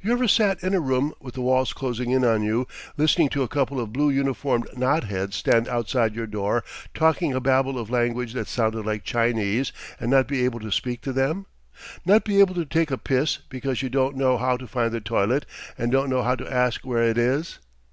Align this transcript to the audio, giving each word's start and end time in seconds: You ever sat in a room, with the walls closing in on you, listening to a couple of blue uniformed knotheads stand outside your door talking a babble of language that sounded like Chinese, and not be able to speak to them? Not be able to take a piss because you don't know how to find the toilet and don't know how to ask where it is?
You 0.00 0.12
ever 0.12 0.28
sat 0.28 0.62
in 0.62 0.74
a 0.74 0.80
room, 0.80 1.12
with 1.18 1.34
the 1.34 1.40
walls 1.40 1.72
closing 1.72 2.12
in 2.12 2.24
on 2.24 2.44
you, 2.44 2.68
listening 2.96 3.28
to 3.30 3.42
a 3.42 3.48
couple 3.48 3.80
of 3.80 3.92
blue 3.92 4.10
uniformed 4.10 4.68
knotheads 4.76 5.34
stand 5.34 5.66
outside 5.66 6.14
your 6.14 6.28
door 6.28 6.62
talking 6.94 7.32
a 7.34 7.40
babble 7.40 7.80
of 7.80 7.90
language 7.90 8.32
that 8.34 8.46
sounded 8.46 8.86
like 8.86 9.02
Chinese, 9.02 9.72
and 9.98 10.08
not 10.08 10.28
be 10.28 10.44
able 10.44 10.60
to 10.60 10.70
speak 10.70 11.00
to 11.00 11.12
them? 11.12 11.46
Not 12.06 12.24
be 12.24 12.38
able 12.38 12.54
to 12.54 12.64
take 12.64 12.92
a 12.92 12.96
piss 12.96 13.38
because 13.48 13.82
you 13.82 13.88
don't 13.88 14.14
know 14.16 14.38
how 14.38 14.56
to 14.56 14.68
find 14.68 14.92
the 14.92 15.00
toilet 15.00 15.46
and 15.76 15.90
don't 15.90 16.08
know 16.10 16.22
how 16.22 16.36
to 16.36 16.48
ask 16.54 16.84
where 16.86 17.02
it 17.02 17.18
is? 17.18 17.58